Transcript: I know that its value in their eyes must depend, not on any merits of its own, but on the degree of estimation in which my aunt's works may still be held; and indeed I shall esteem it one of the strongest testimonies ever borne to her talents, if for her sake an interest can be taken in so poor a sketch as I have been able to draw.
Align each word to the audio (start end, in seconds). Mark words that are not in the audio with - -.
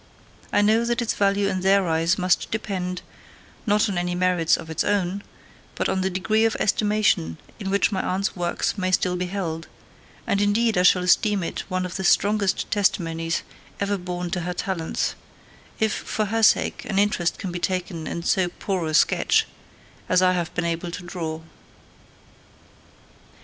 I 0.51 0.63
know 0.63 0.83
that 0.85 0.99
its 0.99 1.13
value 1.13 1.47
in 1.47 1.59
their 1.61 1.85
eyes 1.87 2.17
must 2.17 2.49
depend, 2.49 3.03
not 3.67 3.87
on 3.87 3.99
any 3.99 4.15
merits 4.15 4.57
of 4.57 4.67
its 4.67 4.83
own, 4.83 5.21
but 5.75 5.87
on 5.87 6.01
the 6.01 6.09
degree 6.09 6.43
of 6.43 6.55
estimation 6.55 7.37
in 7.59 7.69
which 7.69 7.91
my 7.91 8.01
aunt's 8.01 8.35
works 8.35 8.79
may 8.79 8.89
still 8.91 9.15
be 9.15 9.27
held; 9.27 9.67
and 10.25 10.41
indeed 10.41 10.75
I 10.75 10.81
shall 10.81 11.03
esteem 11.03 11.43
it 11.43 11.69
one 11.69 11.85
of 11.85 11.97
the 11.97 12.03
strongest 12.03 12.71
testimonies 12.71 13.43
ever 13.79 13.95
borne 13.99 14.31
to 14.31 14.39
her 14.41 14.53
talents, 14.55 15.13
if 15.79 15.93
for 15.93 16.25
her 16.33 16.41
sake 16.41 16.83
an 16.85 16.97
interest 16.97 17.37
can 17.37 17.51
be 17.51 17.59
taken 17.59 18.07
in 18.07 18.23
so 18.23 18.47
poor 18.49 18.87
a 18.87 18.95
sketch 18.95 19.45
as 20.09 20.23
I 20.23 20.31
have 20.33 20.51
been 20.55 20.65
able 20.65 20.89
to 20.89 21.03
draw. 21.03 21.41